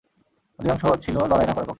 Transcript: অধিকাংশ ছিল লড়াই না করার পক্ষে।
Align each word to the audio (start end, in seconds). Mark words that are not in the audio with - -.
অধিকাংশ 0.59 0.83
ছিল 1.05 1.15
লড়াই 1.21 1.45
না 1.47 1.53
করার 1.53 1.57
পক্ষে। 1.57 1.69